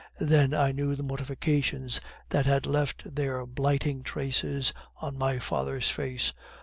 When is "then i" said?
0.19-0.71